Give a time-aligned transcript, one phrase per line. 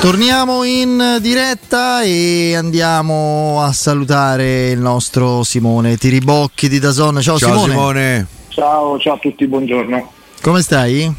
[0.00, 7.20] Torniamo in diretta e andiamo a salutare il nostro Simone Tiribocchi di Dazon.
[7.20, 7.72] Ciao, Ciao Simone.
[7.72, 8.26] Simone.
[8.48, 10.12] Ciao, ciao a tutti, buongiorno.
[10.42, 11.12] Come stai?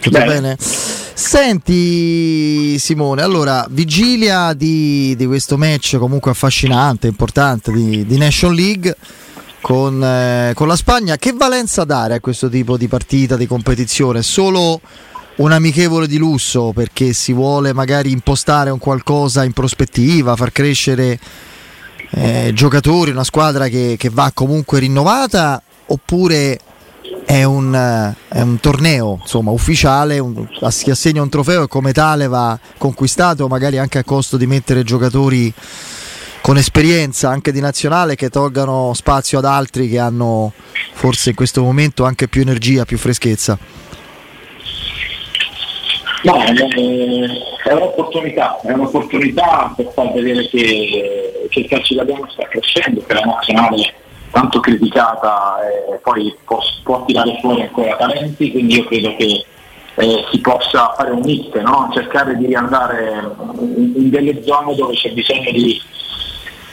[0.00, 0.26] Tutto Bene.
[0.26, 0.56] bene?
[0.58, 8.96] Senti Simone, allora, vigilia di, di questo match comunque affascinante, importante di, di Nation League
[9.60, 14.22] con, eh, con la Spagna, che valenza dare a questo tipo di partita, di competizione?
[14.22, 14.80] Solo
[15.38, 21.18] un amichevole di lusso perché si vuole magari impostare un qualcosa in prospettiva, far crescere
[22.10, 26.60] eh, giocatori, una squadra che, che va comunque rinnovata oppure
[27.24, 32.26] è un, è un torneo insomma, ufficiale, un, si assegna un trofeo e come tale
[32.26, 35.52] va conquistato magari anche a costo di mettere giocatori
[36.40, 40.52] con esperienza anche di nazionale che tolgano spazio ad altri che hanno
[40.94, 43.86] forse in questo momento anche più energia, più freschezza.
[46.24, 53.02] No, è un'opportunità, è un'opportunità per far vedere che, che il calcio italiano sta crescendo,
[53.06, 53.94] che la nazionale
[54.30, 59.44] tanto criticata eh, poi può, può tirare fuori ancora talenti, quindi io credo che
[59.94, 61.90] eh, si possa fare un mix, no?
[61.92, 63.34] cercare di andare
[63.76, 65.80] in, delle zone dove c'è bisogno di,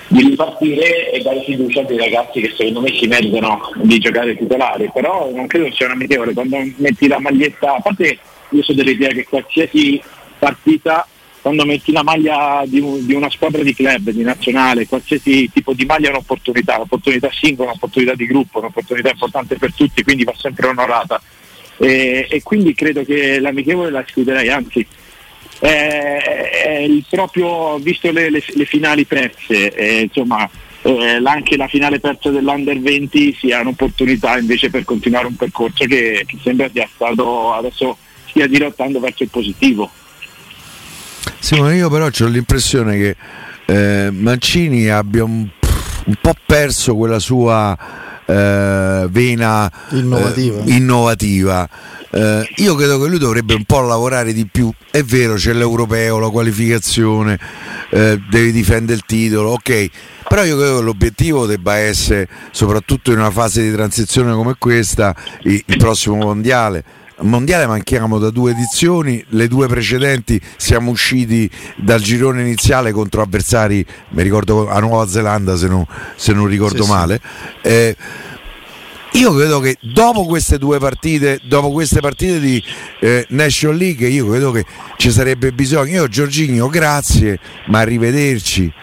[0.07, 4.35] di ripartire e dare fiducia a dei ragazzi che secondo me si meritano di giocare
[4.35, 8.17] titolari, però non credo sia una amichevole, quando metti la maglietta, a parte
[8.56, 10.02] io so dell'idea che qualsiasi
[10.40, 11.08] partita,
[11.42, 15.74] quando metti la maglia di, un- di una squadra di club, di nazionale, qualsiasi tipo
[15.74, 20.34] di maglia è un'opportunità, un'opportunità singola, un'opportunità di gruppo, un'opportunità importante per tutti, quindi va
[20.38, 21.22] sempre onorata.
[21.78, 24.86] E, e quindi credo che l'amichevole la escluderei, anzi
[25.60, 26.18] è,
[26.64, 30.50] è proprio, visto le, le- le finali perse, eh, insomma,
[31.24, 36.38] anche la finale persa dell'Under 20 sia un'opportunità invece per continuare un percorso che, che
[36.44, 37.98] sembra sia stato adesso
[38.35, 39.90] stia dirottando verso il positivo.
[41.40, 43.16] Simone, io però ho l'impressione che
[43.66, 45.47] eh, Mancini abbia un,
[46.06, 47.78] un po' perso quella sua
[48.25, 50.62] eh, vena eh, Innovativa.
[50.66, 51.69] innovativa.
[52.12, 54.69] Eh, io credo che lui dovrebbe un po' lavorare di più.
[54.91, 57.40] È vero, c'è l'europeo, la qualificazione,
[57.91, 59.90] eh, devi difendere il titolo, ok.
[60.28, 65.16] Però io credo che l'obiettivo debba essere, soprattutto in una fase di transizione come questa,
[65.44, 66.84] il, il prossimo mondiale.
[67.18, 73.22] Al mondiale manchiamo da due edizioni, le due precedenti siamo usciti dal girone iniziale contro
[73.22, 76.90] avversari, mi ricordo a Nuova Zelanda se non, se non ricordo Sì, sì.
[76.90, 77.22] male.
[77.62, 77.96] Eh,
[79.14, 82.62] io credo che dopo queste due partite, dopo queste partite di
[83.00, 84.66] eh, National League, io credo che
[84.98, 85.94] ci sarebbe bisogno.
[85.94, 88.74] Io Giorginio, grazie, ma arrivederci.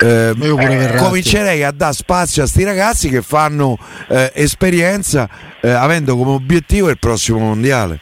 [0.00, 1.02] Eh, Io pure Verratti.
[1.04, 3.76] comincerei a dare spazio a sti ragazzi che fanno
[4.08, 5.28] eh, esperienza
[5.60, 7.98] eh, avendo come obiettivo il prossimo mondiale.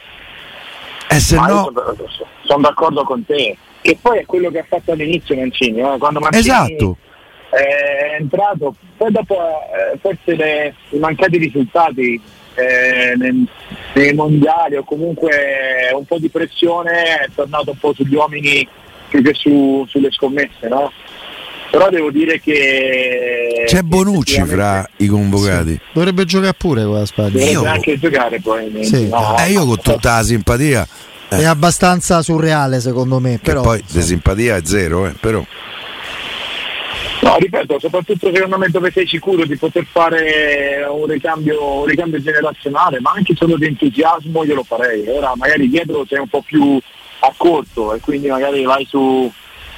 [1.09, 1.97] E se Ma no, sono,
[2.45, 6.21] sono d'accordo con te, che poi è quello che ha fatto all'inizio Mancini, eh, quando
[6.21, 6.97] Mancini esatto.
[7.51, 12.21] è entrato, poi dopo eh, forse le- i mancati risultati
[12.57, 13.47] eh, nei,
[13.95, 18.67] nei mondiali o comunque un po' di pressione è tornato un po' sugli uomini
[19.09, 20.93] più che su- sulle scommesse, no?
[21.71, 25.79] Però devo dire che C'è Bonucci fra i convocati.
[25.93, 27.31] Dovrebbe giocare pure con la Spagna.
[27.31, 28.85] dovrebbe Io- anche giocare poi.
[28.85, 29.09] Sì.
[29.09, 29.37] no?
[29.39, 30.87] Eh, io con tutta la simpatia,
[31.29, 33.33] è abbastanza surreale secondo me.
[33.33, 35.45] Che Però, poi di simpatia è zero, eh, però.
[37.23, 42.21] No, ripeto, soprattutto secondo me dove sei sicuro di poter fare un ricambio, un ricambio
[42.23, 45.05] generazionale, ma anche solo di entusiasmo io lo farei.
[45.09, 46.79] Ora magari dietro sei un po' più
[47.21, 49.31] a corto e quindi magari vai su,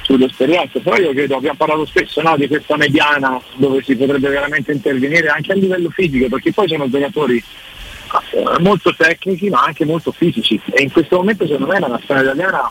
[0.08, 4.72] sull'esperienza, però io credo, abbiamo parlato spesso no, di questa mediana dove si potrebbe veramente
[4.72, 10.10] intervenire anche a livello fisico, perché poi sono giocatori eh, molto tecnici ma anche molto
[10.12, 12.70] fisici e in questo momento secondo me la nazionale italiana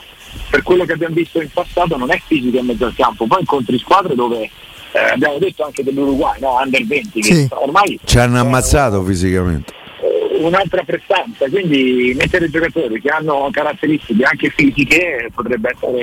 [0.49, 3.41] per quello che abbiamo visto in passato non è fisica in mezzo al campo, poi
[3.41, 4.49] incontri squadre dove
[4.93, 6.57] eh, abbiamo detto anche dell'Uruguay, no?
[6.63, 7.47] Under 20, Sì.
[7.47, 9.73] che ormai Ci hanno eh, ammazzato fisicamente.
[10.01, 16.01] eh, un'altra prestanza, quindi mettere giocatori che hanno caratteristiche anche fisiche potrebbe essere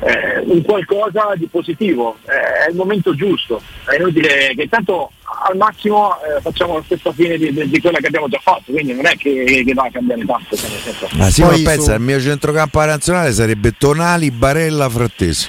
[0.00, 5.10] eh, un qualcosa di positivo, Eh, è il momento giusto, è inutile che tanto
[5.48, 8.72] al massimo eh, facciamo la stessa fine di, di- di quella che abbiamo già fatto,
[8.72, 10.56] quindi non è che, che va a cambiare tanto.
[10.56, 10.68] cioè,
[11.12, 15.48] Ma sì, ma pensa, su- il mio centrocampo nazionale sarebbe Tonali, Barella, Frattesi.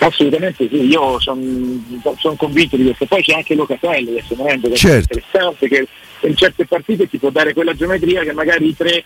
[0.00, 3.04] Assolutamente sì, io sono convinto di questo.
[3.06, 5.14] Poi c'è anche Locatelli che secondo me è Certo.
[5.18, 5.86] interessante che
[6.22, 9.04] in certe partite ti può dare quella geometria che magari i tre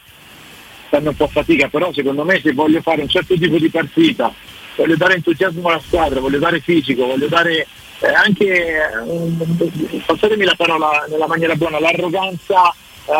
[0.88, 4.32] fanno un po' fatica, però secondo me se voglio fare un certo tipo di partita,
[4.76, 7.66] voglio dare entusiasmo alla squadra, voglio dare fisico, voglio dare
[8.00, 12.74] eh, anche, eh, passatemi la parola nella maniera buona, l'arroganza.
[13.06, 13.12] eh,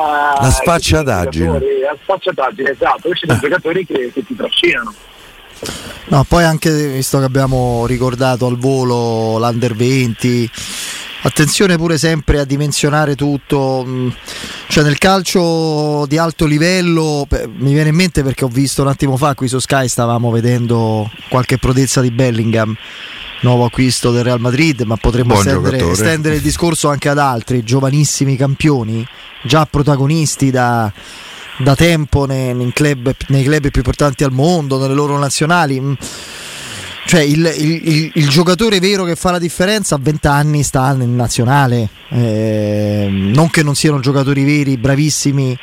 [0.43, 4.95] La giocatori, La sfacciataggine, esatto, questi sono giocatori che, che ti trascinano.
[6.07, 10.51] No, poi anche visto che abbiamo ricordato al volo l'Under 20,
[11.27, 14.15] attenzione pure sempre a dimensionare tutto, mh,
[14.69, 17.27] cioè nel calcio di alto livello
[17.57, 21.11] mi viene in mente perché ho visto un attimo fa qui su Sky stavamo vedendo
[21.29, 22.75] qualche prodezza di Bellingham.
[23.41, 28.37] Nuovo acquisto del Real Madrid, ma potremmo estendere, estendere il discorso anche ad altri giovanissimi
[28.37, 29.07] campioni,
[29.43, 30.91] già protagonisti da,
[31.59, 35.79] da tempo nei, nei club, nei club più importanti al mondo, nelle loro nazionali.
[37.07, 40.93] Cioè il, il- il- il giocatore vero che fa la differenza a 20 anni sta
[40.93, 45.57] nel nazionale, Eh, non che non siano giocatori veri, bravissimi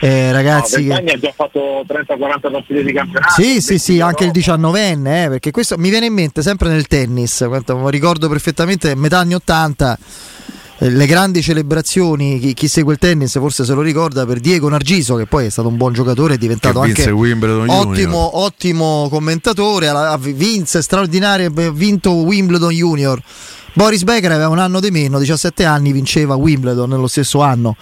[0.00, 0.86] eh, ragazzi.
[0.86, 3.32] no, che- ha già fatto 30-40 partite di campionato.
[3.40, 4.68] sì, sì, sì, 20 anche il Europa.
[4.68, 7.44] 19enne, eh, perché questo mi viene in mente sempre nel tennis,
[7.90, 9.98] ricordo perfettamente metà anni 80, eh,
[10.78, 15.16] le grandi celebrazioni, chi, chi segue il tennis forse se lo ricorda, per Diego Nargiso,
[15.16, 21.50] che poi è stato un buon giocatore, è diventato anche ottimo, ottimo commentatore, vinse straordinario,
[21.54, 23.20] ha vinto Wimbledon Junior.
[23.72, 27.76] Boris Becker aveva un anno di meno, 17 anni, vinceva Wimbledon nello stesso anno.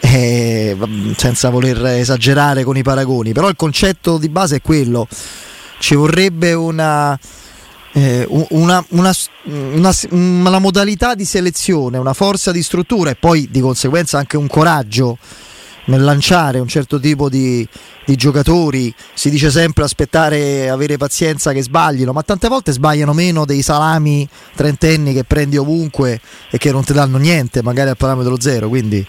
[0.00, 0.76] Eh,
[1.16, 5.08] senza voler esagerare con i paragoni, però il concetto di base è quello.
[5.78, 7.18] Ci vorrebbe una,
[7.92, 9.12] eh, una, una,
[9.44, 14.46] una, una modalità di selezione, una forza di struttura e poi di conseguenza anche un
[14.46, 15.18] coraggio
[15.88, 17.66] nel lanciare un certo tipo di,
[18.04, 18.94] di giocatori.
[19.14, 24.28] Si dice sempre aspettare, avere pazienza che sbaglino, ma tante volte sbagliano meno dei salami
[24.54, 26.20] trentenni che prendi ovunque
[26.50, 28.68] e che non ti danno niente, magari al parametro zero.
[28.68, 29.06] Quindi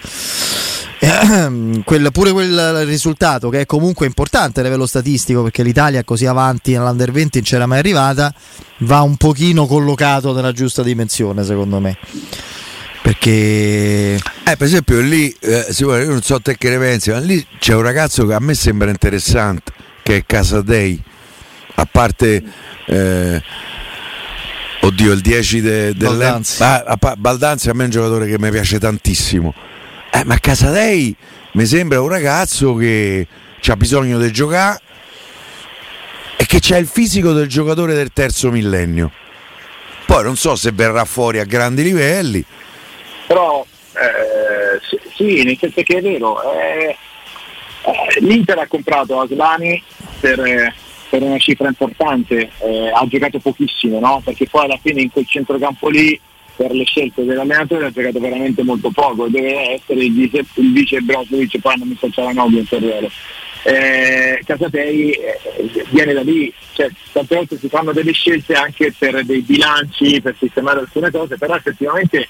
[1.00, 6.26] ehm, quel- pure quel risultato che è comunque importante a livello statistico perché l'Italia così
[6.26, 8.34] avanti nell'Under 20 non c'era mai arrivata
[8.80, 11.98] va un pochino collocato nella giusta dimensione secondo me
[13.02, 17.44] perché Eh, per esempio lì, eh, io non so te che ne pensi, ma lì
[17.58, 19.72] c'è un ragazzo che a me sembra interessante,
[20.04, 21.02] che è Casadei,
[21.76, 22.44] a parte...
[22.88, 23.42] eh,
[24.82, 26.64] Oddio, il 10 de- del Baldanzi.
[26.64, 29.54] Ah, Baldanzi a me è un giocatore che mi piace tantissimo.
[30.12, 31.16] Eh, ma Casadei
[31.54, 33.28] mi sembra un ragazzo che
[33.68, 34.82] ha bisogno di giocare
[36.38, 39.12] e che c'ha il fisico del giocatore del terzo millennio.
[40.06, 42.44] Poi non so se verrà fuori a grandi livelli.
[43.28, 44.80] però eh,
[45.16, 46.96] sì, nel senso che è vero, eh,
[47.82, 49.82] eh, l'Inter ha comprato Aslani
[50.20, 50.74] per,
[51.10, 54.22] per una cifra importante, eh, ha giocato pochissimo, no?
[54.24, 56.20] perché poi alla fine in quel centrocampo lì
[56.60, 61.00] per le scelte dell'allenatore ha giocato veramente molto poco, deve essere il vice, il vice
[61.00, 63.10] Brozovic, poi non mi so Cialanoglu in Ferrero.
[63.64, 65.40] Eh, Casatei eh,
[65.92, 70.36] viene da lì, cioè, tante volte si fanno delle scelte anche per dei bilanci, per
[70.38, 72.28] sistemare alcune cose, però effettivamente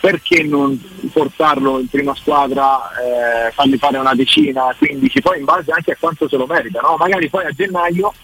[0.00, 0.80] perché non
[1.12, 5.96] portarlo in prima squadra, eh, fargli fare una decina, 15, poi in base anche a
[6.00, 6.96] quanto se lo merita, no?
[6.96, 8.14] magari poi a gennaio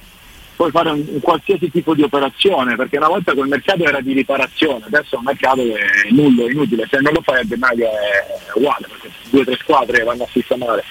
[0.56, 4.12] puoi fare un, un qualsiasi tipo di operazione, perché una volta quel mercato era di
[4.12, 8.26] riparazione, adesso è un mercato è nullo, inutile, se non lo fai a gennaio è
[8.54, 10.84] uguale, perché due o tre squadre vanno a sistemare.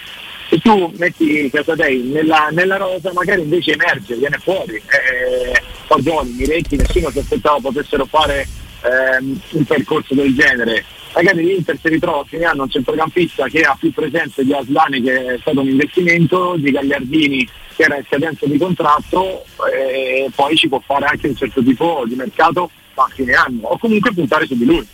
[0.49, 6.75] Se tu metti Casadei nella, nella rosa magari invece emerge, viene fuori, eh, Fagioli, Miretti,
[6.75, 8.47] nessuno si aspettava potessero fare
[8.81, 10.85] ehm, un percorso del genere.
[11.13, 15.01] magari l'Inter si ritrova a fine anno un centrocampista che ha più presenza di Aslani
[15.01, 20.55] che è stato un investimento, di Gagliardini che era in scadenza di contratto e poi
[20.55, 24.45] ci può fare anche un certo tipo di mercato a fine anno o comunque puntare
[24.45, 24.87] su di lui.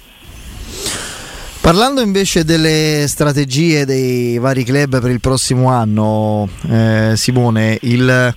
[1.61, 8.35] Parlando invece delle strategie dei vari club per il prossimo anno, eh, Simone, il,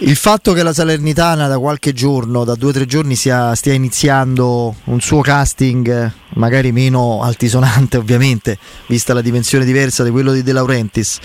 [0.00, 3.72] il, fatto che la Salernitana da qualche giorno, da due o tre giorni, sia, stia
[3.72, 10.44] iniziando un suo casting, magari meno altisonante ovviamente, vista la dimensione diversa di quello di
[10.44, 11.18] De Laurentiis,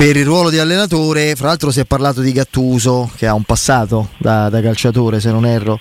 [0.00, 3.42] per il ruolo di allenatore, fra l'altro si è parlato di Gattuso, che ha un
[3.42, 5.78] passato da, da calciatore se non erro,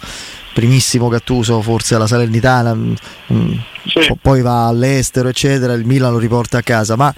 [0.53, 2.93] primissimo Gattuso forse alla Salernitana, mm,
[3.31, 3.51] mm,
[3.85, 4.17] sì.
[4.21, 7.15] poi va all'estero eccetera, il Milan lo riporta a casa, ma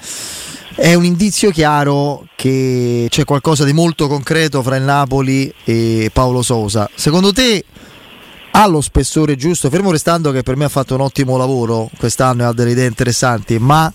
[0.76, 6.44] è un indizio chiaro che c'è qualcosa di molto concreto fra il Napoli e Paolo
[6.44, 6.88] Sosa.
[6.94, 7.66] Secondo te
[8.52, 12.44] ha lo spessore giusto, fermo restando che per me ha fatto un ottimo lavoro quest'anno
[12.44, 13.92] e ha delle idee interessanti, ma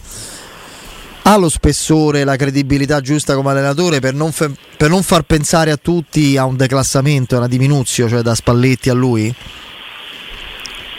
[1.29, 5.73] ha lo spessore, la credibilità giusta come allenatore per non, fe- per non far pensare
[5.73, 9.35] a tutti a un declassamento, a una diminuzione, cioè da Spalletti a lui?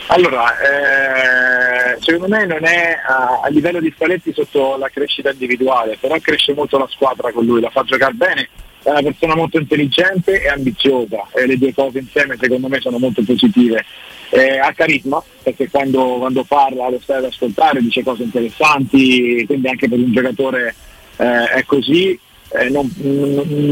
[0.08, 5.98] Allora, eh, secondo me non è a, a, livello di Spalletti sotto la crescita individuale,
[5.98, 8.50] però cresce molto la squadra con lui, la fa giocare bene,
[8.88, 12.98] è una persona molto intelligente e ambiziosa e le due cose insieme secondo me sono
[12.98, 13.84] molto positive.
[14.30, 19.68] Eh, ha carisma perché quando, quando, parla lo stai ad ascoltare, dice cose interessanti, quindi
[19.68, 20.74] anche per un giocatore
[21.18, 22.18] eh, è così,
[22.50, 22.90] eh, non,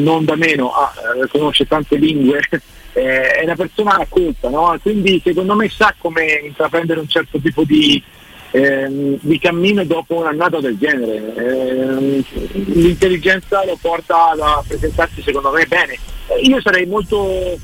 [0.03, 0.93] non, da meno, ah,
[1.23, 2.41] eh, conosce tante lingue,
[2.91, 4.77] eh, è una persona colta, no?
[4.81, 8.01] quindi secondo me sa come intraprendere un certo tipo di,
[8.51, 11.35] ehm, di cammino dopo un'annata del genere.
[11.35, 12.23] Eh,
[12.53, 15.97] l'intelligenza lo porta a presentarsi secondo me bene.
[16.41, 17.57] io sarei molto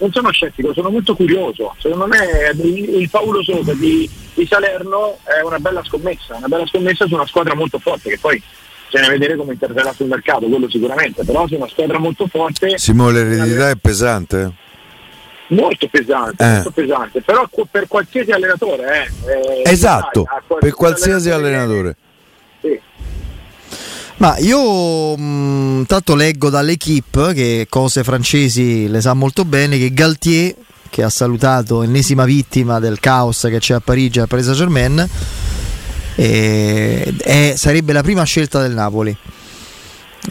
[0.00, 1.74] non sono scettico, sono molto curioso.
[1.78, 2.18] Secondo me
[2.54, 7.26] il Paolo Sosa di, di, Salerno è una bella scommessa, una bella scommessa su una
[7.26, 8.42] squadra molto forte che poi
[8.90, 12.78] bisogna vedere come interverrà sul mercato, quello sicuramente, però su una squadra molto forte.
[12.78, 14.52] Simone, l'eredità è pesante?
[15.50, 16.52] Molto pesante, eh.
[16.54, 19.10] molto pesante, però per qualsiasi allenatore.
[19.24, 20.24] Eh, eh esatto,
[20.58, 21.56] per qualsiasi allenatore.
[21.56, 21.96] allenatore.
[22.60, 22.80] Sì.
[24.18, 29.92] Ma io mh, mm, tanto leggo dall'equipe che cose francesi le sa molto bene che
[29.92, 30.54] Galtier
[30.90, 35.08] che ha salutato ennesima vittima del caos che c'è a Parigi al Paris Saint-Germain
[36.16, 39.16] e, è, sarebbe la prima scelta del Napoli.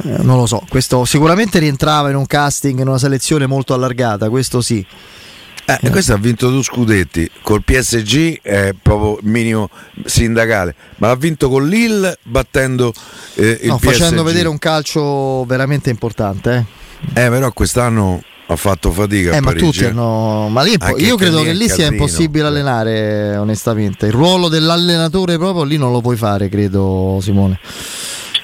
[0.10, 4.30] Eh, non lo so, questo sicuramente rientrava in un casting, in una selezione molto allargata,
[4.30, 4.84] questo sì.
[5.66, 5.90] Eh, eh.
[5.92, 9.70] Questo ha vinto due scudetti, col PSG è proprio minimo
[10.04, 12.92] sindacale, ma l'ha vinto con Lille battendo
[13.36, 13.92] eh, il no, PSG.
[13.92, 16.66] Facendo vedere un calcio veramente importante.
[17.14, 19.34] Eh, eh però quest'anno ha fatto fatica.
[19.34, 19.66] Eh, ma Parigi.
[19.66, 20.48] tutti hanno.
[20.50, 21.76] Ma lì po- io credo che lì casino.
[21.76, 24.08] sia impossibile allenare, onestamente.
[24.08, 27.60] Il ruolo dell'allenatore proprio lì non lo puoi fare, credo, Simone.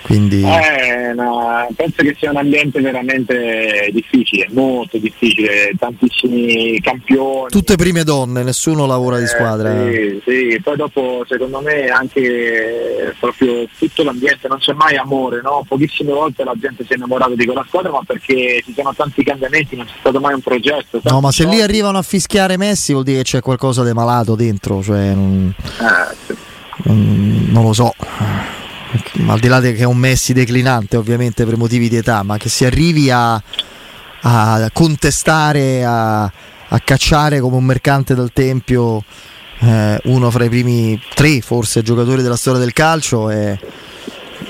[0.05, 0.43] Quindi...
[0.43, 7.49] Eh, no, penso che sia un ambiente veramente difficile, molto difficile, tantissimi campioni.
[7.49, 9.71] Tutte prime donne, nessuno lavora di eh, squadra.
[9.89, 15.65] Sì, sì, poi dopo secondo me anche proprio tutto l'ambiente, non c'è mai amore, no?
[15.67, 19.23] pochissime volte la gente si è innamorata di quella squadra, ma perché ci sono tanti
[19.23, 21.01] cambiamenti, non c'è stato mai un progetto.
[21.01, 24.35] No, ma se lì arrivano a fischiare Messi vuol dire che c'è qualcosa di malato
[24.35, 26.35] dentro, cioè non, eh, sì.
[26.83, 27.91] non, non lo so
[29.27, 32.49] al di là che è un Messi declinante ovviamente per motivi di età, ma che
[32.49, 33.41] si arrivi a,
[34.21, 39.03] a contestare, a, a, cacciare come un mercante dal Tempio
[39.59, 43.57] eh, uno fra i primi tre forse giocatori della storia del calcio è,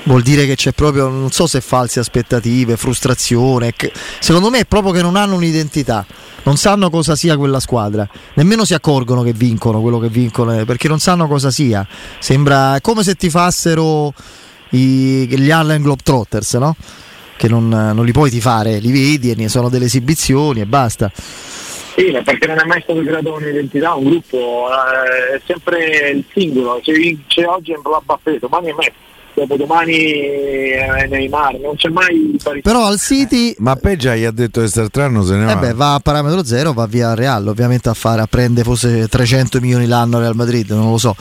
[0.04, 3.72] vuol dire che c'è proprio, non so se false aspettative, frustrazione,
[4.18, 6.04] secondo me è proprio che non hanno un'identità
[6.46, 10.64] non sanno cosa sia quella squadra, nemmeno si accorgono che vincono quello che vincono, eh,
[10.64, 11.84] perché non sanno cosa sia.
[12.20, 14.14] Sembra come se ti fassero
[14.70, 16.76] i, gli Allen Globetrotters, no?
[17.36, 21.10] Che non, non li puoi tifare, li vedi e ne sono delle esibizioni e basta.
[21.14, 26.80] Sì, perché non è mai stato creato un'identità, un gruppo, eh, è sempre il singolo,
[26.82, 28.92] se vince oggi è Mbappé, domani è Messi
[29.36, 33.50] dopodomani eh, Neymar, non c'è mai Però al City...
[33.50, 35.56] Eh, ma Peggia gli ha detto che quest'altro se ne eh va.
[35.56, 39.06] Beh, va a parametro zero, va via al Real, ovviamente a, fare, a prendere forse
[39.06, 41.14] 300 milioni l'anno Real Madrid, non lo so.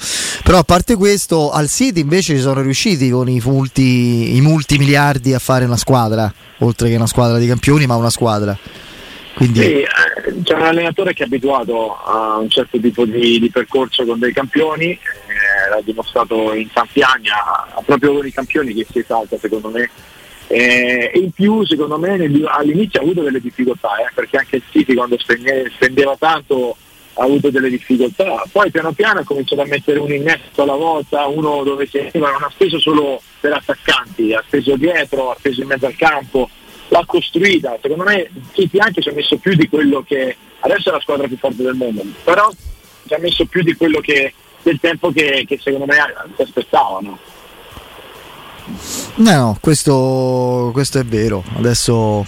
[0.44, 4.78] Però a parte questo, al City invece ci sono riusciti con i multi, i multi
[4.78, 8.58] miliardi a fare una squadra, oltre che una squadra di campioni, ma una squadra.
[9.36, 9.60] Quindi...
[9.60, 9.88] Sì, eh,
[10.44, 14.32] c'è un allenatore che è abituato a un certo tipo di, di percorso con dei
[14.32, 19.70] campioni, eh, l'ha dimostrato in anni, ha, proprio con i campioni che si esalta secondo
[19.70, 19.90] me.
[20.48, 24.64] Eh, e in più secondo me all'inizio ha avuto delle difficoltà, eh, perché anche il
[24.70, 26.78] City quando spendeva tanto
[27.16, 28.42] ha avuto delle difficoltà.
[28.50, 32.32] Poi piano piano ha cominciato a mettere un innesto alla volta, uno dove si arriva,
[32.32, 36.50] non ha speso solo per attaccanti, ha speso dietro, ha speso in mezzo al campo,
[36.90, 37.78] l'ha costruita.
[37.82, 41.28] Secondo me City anche ci ha messo più di quello che adesso è la squadra
[41.28, 42.50] più forte del mondo, però
[43.08, 45.96] ci ha messo più di quello che del tempo che, che secondo me
[46.36, 47.18] si aspettavano.
[49.16, 51.44] No, questo, questo è vero.
[51.58, 52.26] Adesso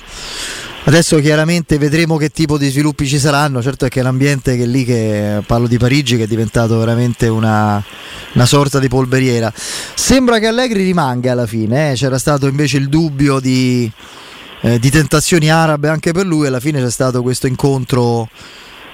[0.88, 4.86] Adesso chiaramente vedremo che tipo di sviluppi ci saranno, certo è che l'ambiente che lì
[4.86, 7.84] che parlo di Parigi che è diventato veramente una,
[8.32, 9.52] una sorta di polveriera.
[9.54, 11.96] Sembra che Allegri rimanga alla fine, eh?
[11.96, 13.92] c'era stato invece il dubbio di,
[14.62, 18.30] eh, di tentazioni arabe anche per lui, alla fine c'è stato questo incontro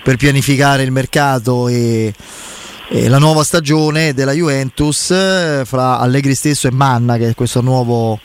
[0.03, 2.13] per pianificare il mercato e,
[2.89, 7.61] e la nuova stagione della Juventus eh, fra Allegri stesso e Manna che è questo
[7.61, 8.19] nuovo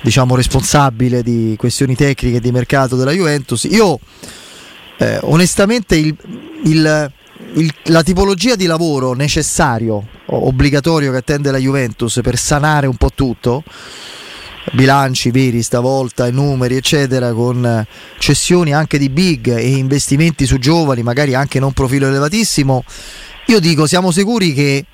[0.00, 3.64] diciamo, responsabile di questioni tecniche di mercato della Juventus.
[3.64, 3.98] Io
[4.98, 6.16] eh, onestamente il,
[6.64, 7.12] il,
[7.54, 13.10] il, la tipologia di lavoro necessario, obbligatorio che attende la Juventus per sanare un po'
[13.14, 13.64] tutto,
[14.72, 17.86] bilanci veri stavolta, numeri eccetera, con
[18.18, 22.84] cessioni anche di big e investimenti su giovani, magari anche non profilo elevatissimo,
[23.46, 24.84] io dico siamo sicuri che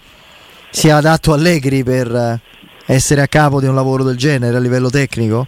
[0.71, 2.41] sia adatto Allegri per
[2.87, 5.47] essere a capo di un lavoro del genere a livello tecnico?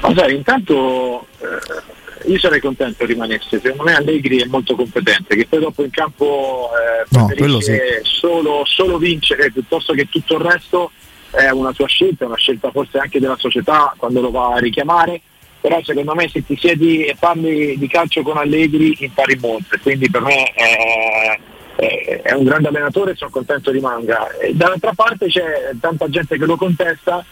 [0.00, 5.46] Ma sai, intanto eh, io sarei contento rimanesse, secondo me Allegri è molto competente, che
[5.46, 7.76] poi dopo in campo eh, no, sì.
[8.02, 10.90] solo, solo vincere piuttosto che tutto il resto
[11.30, 15.20] è una sua scelta, una scelta forse anche della società quando lo va a richiamare,
[15.60, 20.10] però secondo me se ti siedi e parli di calcio con Allegri impari molto, quindi
[20.10, 21.38] per me è
[21.78, 24.28] è un grande allenatore e sono contento rimanga.
[24.38, 27.24] E dall'altra parte c'è tanta gente che lo contesta,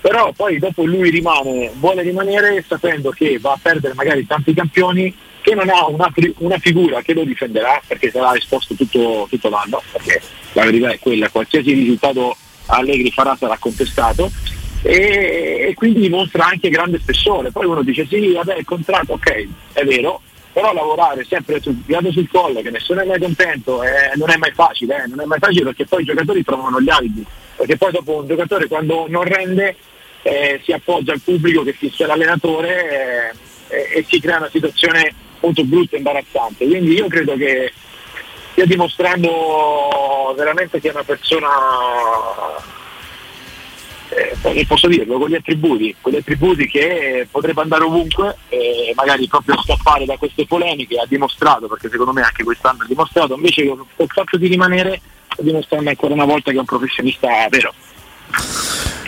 [0.00, 5.14] però poi dopo lui rimane, vuole rimanere sapendo che va a perdere magari tanti campioni,
[5.40, 9.80] che non ha una, una figura che lo difenderà perché sarà esposto tutto, tutto l'anno,
[9.92, 10.20] perché
[10.54, 14.30] la verità è quella, qualsiasi risultato Allegri farà sarà contestato.
[14.82, 17.50] E, e quindi dimostra anche grande spessore.
[17.50, 20.20] Poi uno dice sì, vabbè il contratto, ok, è vero,
[20.52, 24.36] però lavorare sempre sul piano sul collo, che nessuno è mai contento, eh, non è
[24.36, 27.24] mai facile, eh, non è mai facile perché poi i giocatori trovano gli alibi,
[27.56, 29.74] perché poi dopo un giocatore quando non rende
[30.22, 33.34] eh, si appoggia al pubblico che fissa l'allenatore
[33.68, 36.66] eh, e si crea una situazione molto brutta e imbarazzante.
[36.66, 37.72] Quindi io credo che
[38.54, 41.48] stia dimostrando veramente che è una persona
[44.10, 49.26] eh, posso dirlo, con gli attributi, con gli attributi che potrebbe andare ovunque e magari
[49.26, 53.66] proprio scappare da queste polemiche ha dimostrato, perché secondo me anche quest'anno ha dimostrato, invece
[53.66, 55.00] col fatto di rimanere
[55.32, 57.74] sta dimostrando ancora una volta che è un professionista vero.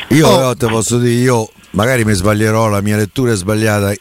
[0.08, 0.56] Io oh.
[0.56, 3.94] te posso dire, io magari mi sbaglierò, la mia lettura è sbagliata,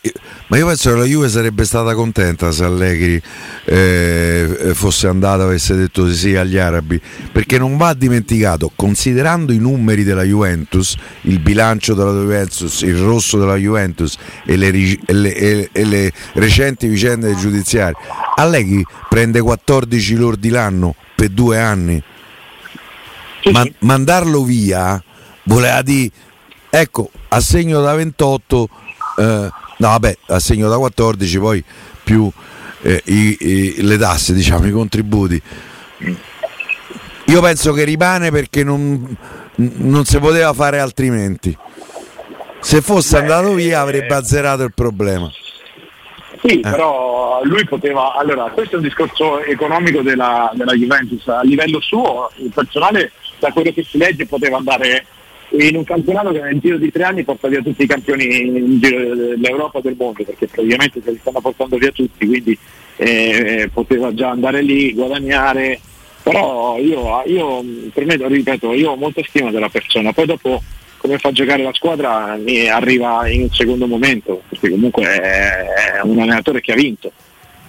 [0.48, 3.22] ma io penso che la Juve sarebbe stata contenta se Allegri
[3.66, 7.00] eh, fosse andato e avesse detto sì, sì agli arabi,
[7.32, 13.38] perché non va dimenticato, considerando i numeri della Juventus, il bilancio della Juventus, il rosso
[13.38, 17.98] della Juventus e le, e le, e, e le recenti vicende giudiziarie,
[18.36, 22.02] Allegri prende 14 lordi l'anno per due anni.
[23.52, 25.00] Ma, mandarlo via
[25.44, 26.10] voleva dire
[26.78, 28.70] Ecco, a segno da 28,
[29.20, 31.64] eh, no vabbè, a segno da 14 poi
[32.04, 32.30] più
[32.82, 35.42] eh, i, i, le tasse, diciamo, i contributi.
[37.28, 39.16] Io penso che rimane perché non,
[39.56, 41.58] non si poteva fare altrimenti.
[42.60, 45.32] Se fosse Beh, andato via avrebbe azzerato il problema.
[46.44, 46.70] Sì, eh.
[46.70, 48.16] però lui poteva.
[48.16, 51.26] Allora, questo è un discorso economico della, della Juventus.
[51.30, 55.06] A livello suo, il personale, da quello che si legge, poteva andare
[55.50, 58.80] in un campionato che nel giro di tre anni porta via tutti i campioni in
[58.80, 62.58] giro dell'Europa e del mondo, perché praticamente se li stanno portando via tutti, quindi
[62.98, 65.80] eh, poteva già andare lì, guadagnare,
[66.24, 70.62] però io, io per me, ripeto, io ho molta stima della persona, poi dopo
[70.98, 76.00] come fa a giocare la squadra mi arriva in un secondo momento, perché comunque è
[76.02, 77.12] un allenatore che ha vinto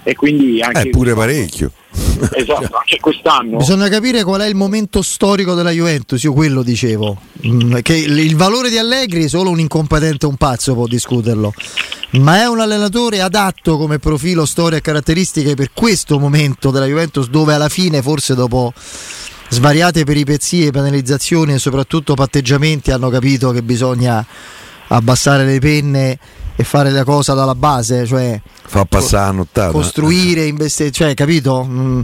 [0.09, 0.83] e quindi anche...
[0.83, 1.73] Eh, pure parecchio.
[2.31, 3.57] Esatto, anche quest'anno.
[3.57, 8.37] Bisogna capire qual è il momento storico della Juventus, io quello dicevo, mm, che il
[8.37, 11.53] valore di Allegri solo un incompetente un pazzo può discuterlo,
[12.13, 17.29] ma è un allenatore adatto come profilo, storia e caratteristiche per questo momento della Juventus
[17.29, 18.73] dove alla fine forse dopo
[19.49, 24.25] svariate peripezie, penalizzazioni e soprattutto patteggiamenti hanno capito che bisogna
[24.89, 26.19] abbassare le penne
[26.57, 29.71] e fare la cosa dalla base, cioè fa passare la nottata.
[29.73, 31.65] Costruire, investire, cioè, capito?
[31.69, 32.01] Mm,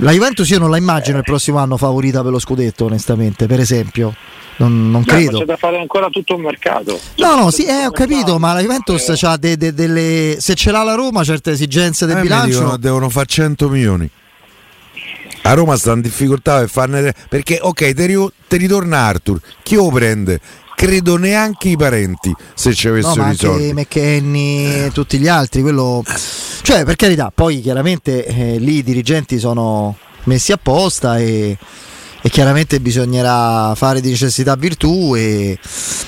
[0.00, 3.58] La Juventus io non la immagino il prossimo anno favorita per lo scudetto, onestamente, per
[3.60, 4.14] esempio.
[4.58, 5.38] Non, non Beh, credo.
[5.38, 7.00] C'è da fare ancora tutto un mercato.
[7.16, 9.26] No, no, sì, eh, ho capito, ma la Juventus Eh.
[9.26, 10.36] ha de- de- delle.
[10.40, 12.58] Se ce l'ha la Roma, certe esigenze del Eh, bilancio.
[12.58, 14.08] dicono, devono fare 100 milioni.
[15.44, 17.14] A Roma sta in difficoltà per farne.
[17.28, 19.40] Perché, ok, te, ri- te ritorna Arthur.
[19.62, 20.38] Chi lo prende?
[20.82, 23.72] Credo neanche i parenti se ci No, avessero ma i anche soldi.
[23.72, 26.02] McKenny e tutti gli altri, quello...
[26.62, 31.56] Cioè, per carità, poi chiaramente eh, lì i dirigenti sono messi apposta e,
[32.20, 35.56] e chiaramente bisognerà fare di necessità virtù e...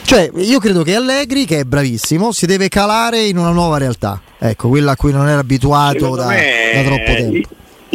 [0.03, 4.21] Cioè, io credo che Allegri, che è bravissimo, si deve calare in una nuova realtà.
[4.41, 7.49] Ecco, quella a cui non era abituato da, me, da troppo tempo.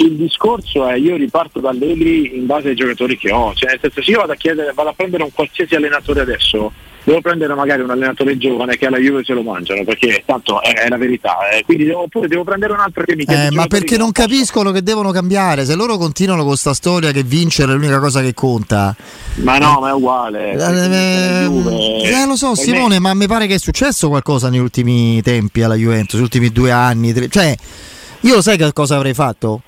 [0.03, 3.79] Il, discorso è io riparto da Allegri in base ai giocatori che ho, cioè nel
[3.81, 6.71] senso se io vado a chiedere, vado a prendere un qualsiasi allenatore adesso,
[7.03, 10.73] devo prendere magari un allenatore giovane che alla Juve se lo mangiano, perché tanto è,
[10.73, 11.63] è la verità, eh.
[11.65, 14.71] quindi devo, oppure devo prendere un altro che mi chiede Eh, ma perché non capiscono
[14.71, 15.65] che devono cambiare?
[15.65, 18.95] Se loro continuano con questa storia che vincere è l'unica cosa che conta,
[19.35, 20.51] Ma no, ma è uguale.
[20.51, 20.71] Eh, la
[21.43, 25.21] Juve- eh, lo so per Simone, ma mi pare che è successo qualcosa negli ultimi
[25.21, 27.11] tempi alla Juventus, negli ultimi due anni.
[27.11, 27.55] tre- Cioè,
[28.21, 29.61] io lo sai che cosa avrei fatto?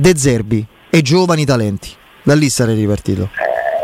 [0.00, 1.90] De Zerbi e giovani talenti.
[2.22, 3.28] Da lì sarei ripartito.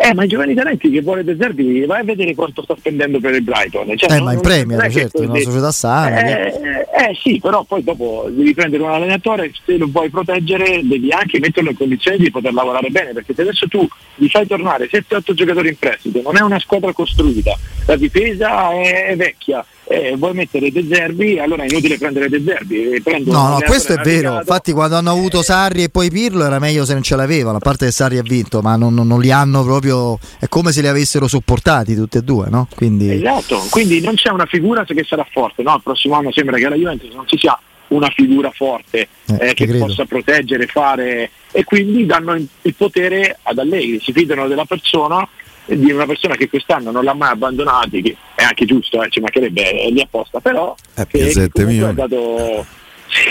[0.03, 3.21] Eh, ma i giovani talenti che vuole De Zerbi, vai a vedere quanto sta spendendo
[3.21, 3.95] per il Brighton.
[3.97, 6.23] Cioè, Eh, non- ma in Premier, è certo, in una società sana.
[6.23, 10.81] che- Eh, eh, sì, però poi dopo devi prendere un allenatore, se lo vuoi proteggere
[10.83, 14.47] devi anche metterlo in condizioni di poter lavorare bene, perché se adesso tu gli fai
[14.47, 17.57] tornare 7-8 giocatori in prestito, non è una squadra costruita,
[17.87, 22.91] la difesa è, vecchia, eh, vuoi mettere De Zerbi, allora è inutile prendere De Zerbi.
[22.91, 24.39] eh, No, no, questo è vero.
[24.39, 27.59] Infatti, quando hanno avuto Sarri e poi Pirlo era meglio se non ce l'avevano.
[27.59, 30.19] A parte che Sarri ha vinto, ma non, non- li hanno proprio.
[30.41, 32.67] È come se li avessero sopportati tutti e due, no?
[32.75, 33.13] Quindi.
[33.13, 35.77] Esatto, quindi non c'è una figura che sarà forte, no?
[35.77, 39.55] Il prossimo anno sembra che alla Juventus non ci sia una figura forte Eh, eh,
[39.55, 39.87] che credo.
[39.87, 45.27] possa proteggere, fare e quindi danno il potere ad Allegri, si fidano della persona
[45.69, 49.19] di una persona che quest'anno non l'ha mai abbandonati, che è anche giusto, eh, ci
[49.21, 52.67] mancherebbe, è lì apposta, però Eh, che, che 7 comunque ha dato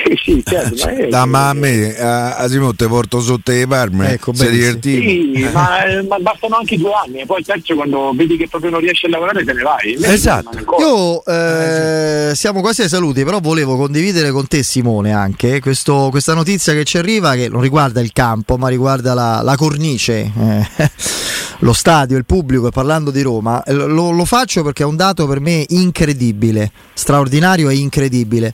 [0.06, 3.52] sì, sì, certo, ma è- Da, ma a me, a, a Simone te porto sotto
[3.52, 4.74] le palme, Ecco, sei benissimo.
[4.80, 5.38] divertito.
[5.40, 8.48] Sì, ma, eh, ma bastano anche due anni e poi il terzo quando vedi che
[8.48, 9.94] proprio non riesci a lavorare te ne vai.
[9.94, 10.58] Invece Esatto.
[10.80, 16.34] Io eh, siamo quasi ai saluti, però volevo condividere con te, Simone, anche questo- questa
[16.34, 20.68] notizia che ci arriva, che non riguarda il campo, ma riguarda la, la cornice, eh,
[21.60, 22.68] lo stadio, il pubblico.
[22.68, 26.72] E parlando di Roma, eh, lo, lo faccio perché è un dato per me incredibile,
[26.94, 28.54] straordinario e incredibile.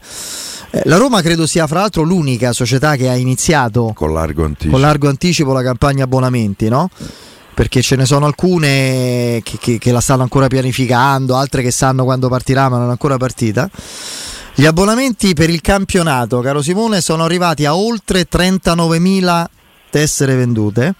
[0.71, 4.71] Eh, La Roma credo sia fra l'altro l'unica società che ha iniziato Con largo anticipo.
[4.71, 6.89] con largo anticipo la campagna abbonamenti, no?
[7.53, 12.03] Perché ce ne sono alcune che, che- che la stanno ancora pianificando, altre che sanno
[12.03, 13.69] quando partirà ma non è ancora partita.
[14.55, 19.45] Gli abbonamenti per il campionato, caro Simone, sono arrivati a oltre 39.000
[19.89, 20.95] tessere vendute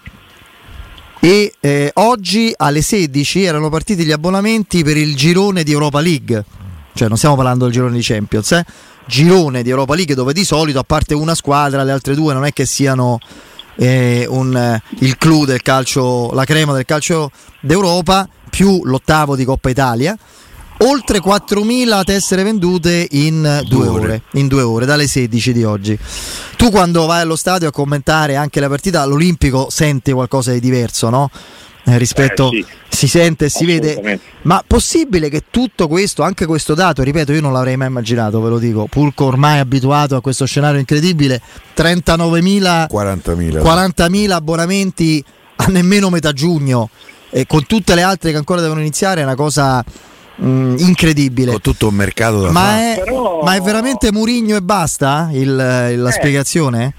[1.20, 6.44] e eh, oggi alle 16 erano partiti gli abbonamenti per il girone di Europa League,
[6.94, 8.64] cioè non stiamo parlando del girone di Champions, eh?
[9.06, 12.44] Girone di Europa League dove di solito a parte una squadra le altre due non
[12.44, 13.18] è che siano
[13.76, 19.44] eh, un, eh, il clou del calcio, la crema del calcio d'Europa più l'ottavo di
[19.44, 20.16] Coppa Italia.
[20.84, 24.02] Oltre 4.000 tessere vendute in due, Due ore.
[24.02, 24.22] ore.
[24.32, 25.96] in due ore, dalle 16 di oggi.
[26.56, 31.08] Tu quando vai allo stadio a commentare anche la partita all'Olimpico senti qualcosa di diverso,
[31.08, 31.30] no?
[31.84, 32.96] Eh, rispetto Eh, sì.
[32.96, 37.40] si sente e si vede ma possibile che tutto questo anche questo dato ripeto io
[37.40, 41.40] non l'avrei mai immaginato ve lo dico pur ormai abituato a questo scenario incredibile
[41.76, 43.62] 39.000 40.000.
[43.62, 45.24] 40.000 abbonamenti
[45.56, 46.88] a nemmeno metà giugno
[47.30, 49.84] e con tutte le altre che ancora devono iniziare è una cosa
[50.40, 52.94] mm, incredibile Con tutto un mercato da ma fare.
[52.94, 56.12] è, Però- ma è veramente Murigno e basta il- la Eh.
[56.12, 56.94] spiegazione?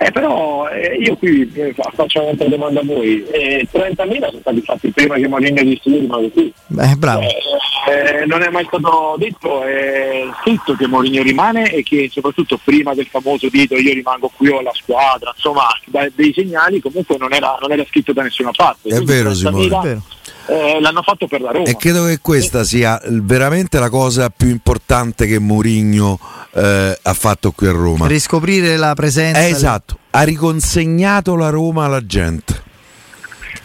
[0.00, 3.24] Eh, però eh, io qui eh, fa- faccio un'altra domanda a voi.
[3.26, 6.52] Eh, 30.000 sono stati fatti prima che Mourinho disse io rimango qui.
[6.78, 12.08] Eh, bravo Eh, non è mai stato detto, è scritto che Mourinho rimane e che
[12.12, 16.80] soprattutto prima del famoso dito io rimango qui ho la squadra, insomma da- dei segnali
[16.80, 18.88] comunque non era, non era scritto da nessuna parte.
[18.88, 19.66] È Quindi vero, 30.000, Simone.
[19.66, 20.02] È vero.
[20.48, 21.66] Eh, l'hanno fatto per la Roma.
[21.66, 26.18] E credo che questa sia veramente la cosa più importante che Mourinho
[26.52, 28.06] eh, ha fatto qui a Roma.
[28.06, 32.66] riscoprire la presenza Eh, esatto, ha riconsegnato la Roma alla gente.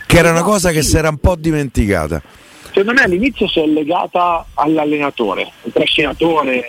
[0.06, 2.22] Che era una cosa che si era un po' dimenticata.
[2.68, 6.64] Secondo me all'inizio si è legata all'allenatore, il trascinatore,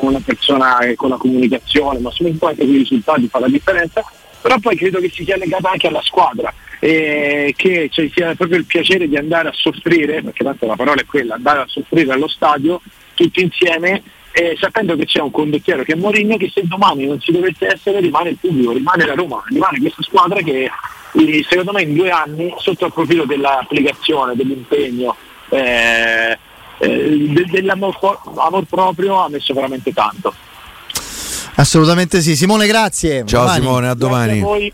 [0.00, 4.02] una persona che con la comunicazione, ma soprattutto anche con i risultati fa la differenza,
[4.40, 8.58] però poi credo che si sia legata anche alla squadra, e che ci sia proprio
[8.58, 12.12] il piacere di andare a soffrire, perché tanto la parola è quella, andare a soffrire
[12.12, 12.80] allo stadio
[13.14, 14.02] tutti insieme
[14.36, 17.68] eh, sapendo che c'è un condottiero che è Mourinho che se domani non ci dovesse
[17.68, 20.68] essere rimane il pubblico, rimane la Roma, rimane questa squadra che
[21.12, 25.14] eh, secondo me in due anni sotto il profilo dell'applicazione, dell'impegno,
[25.50, 26.36] eh,
[26.78, 27.96] eh, dell'amor
[28.36, 30.34] amor proprio ha messo veramente tanto.
[31.54, 32.34] Assolutamente sì.
[32.34, 33.24] Simone, grazie.
[33.24, 33.60] Ciao domani.
[33.60, 34.72] Simone, a domani.